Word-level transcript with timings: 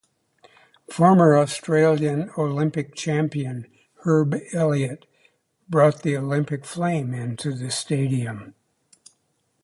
Former 0.91 1.37
Australian 1.37 2.31
Olympic 2.35 2.95
champion 2.95 3.67
Herb 3.97 4.33
Elliott 4.51 5.05
brought 5.69 6.01
the 6.01 6.17
Olympic 6.17 6.65
Flame 6.65 7.13
into 7.13 7.53
the 7.53 7.69
stadium. 7.69 8.55